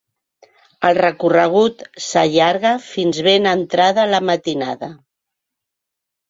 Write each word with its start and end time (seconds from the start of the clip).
El 0.87 0.95
recorregut 1.01 1.83
s’allarga 2.05 2.71
fins 2.87 3.21
ben 3.29 3.51
entrada 3.53 4.07
la 4.15 4.23
matinada. 4.31 4.91